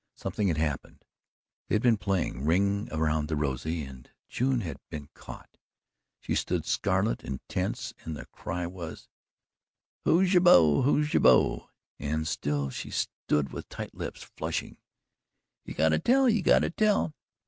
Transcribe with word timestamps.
Something 0.15 0.47
had 0.47 0.57
happened. 0.57 1.05
They 1.67 1.75
had 1.75 1.83
been 1.83 1.97
playing 1.99 2.43
"Ring 2.43 2.89
Around 2.91 3.27
the 3.27 3.35
Rosy" 3.35 3.83
and 3.83 4.09
June 4.27 4.61
had 4.61 4.79
been 4.89 5.09
caught. 5.13 5.59
She 6.21 6.33
stood 6.33 6.65
scarlet 6.65 7.23
and 7.23 7.39
tense 7.47 7.93
and 7.99 8.17
the 8.17 8.25
cry 8.25 8.65
was: 8.65 9.09
"Who's 10.03 10.33
your 10.33 10.41
beau 10.41 10.81
who's 10.81 11.13
your 11.13 11.21
beau?" 11.21 11.69
And 11.99 12.27
still 12.27 12.71
she 12.71 12.89
stood 12.89 13.53
with 13.53 13.69
tight 13.69 13.93
lips 13.93 14.23
flushing. 14.23 14.77
"You 15.65 15.75
got 15.75 15.89
to 15.89 15.99
tell 15.99 16.27
you 16.27 16.41
got 16.41 16.63
to 16.63 16.71
tell!" 16.71 17.13